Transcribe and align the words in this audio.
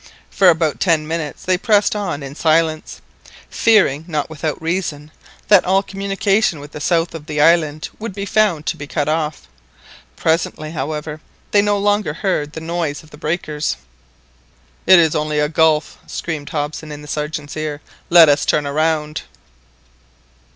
For 0.31 0.49
about 0.49 0.79
ten 0.79 1.07
minutes 1.07 1.43
they 1.45 1.59
pressed 1.59 1.95
on 1.95 2.23
in 2.23 2.33
silence, 2.33 3.01
fearing, 3.51 4.03
not 4.07 4.31
without 4.31 4.59
reason, 4.59 5.11
that 5.47 5.63
all 5.63 5.83
communication 5.83 6.59
with 6.59 6.71
the 6.71 6.79
south 6.81 7.13
of 7.13 7.27
the 7.27 7.39
island 7.39 7.87
would 7.99 8.11
be 8.15 8.25
found 8.25 8.65
to 8.65 8.77
be 8.77 8.87
cut 8.87 9.07
off. 9.07 9.47
Presently, 10.15 10.71
however, 10.71 11.21
they 11.51 11.61
no 11.61 11.77
longer 11.77 12.15
heard 12.15 12.53
the 12.53 12.61
noise 12.61 13.03
of 13.03 13.11
the 13.11 13.15
breakers. 13.17 13.77
"It 14.87 14.97
is 14.97 15.13
only 15.13 15.39
a 15.39 15.47
gulf." 15.47 15.99
screamed 16.07 16.49
Hobson 16.49 16.91
in 16.91 17.03
the 17.03 17.07
Sergeant's 17.07 17.55
ear. 17.55 17.79
"Let 18.09 18.27
us 18.27 18.43
turn 18.43 18.65
round." 18.67 19.21